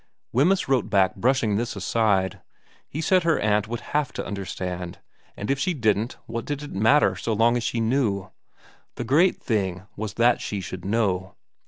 [0.31, 2.41] Wemyss wrote back brushing this aside.
[2.89, 4.97] He said her aunt would have to understand,
[5.37, 7.79] and if she didn't vm VERA 86 what did it matter so long as she
[7.79, 8.31] knew?
[8.95, 11.35] The great thing was that she should know.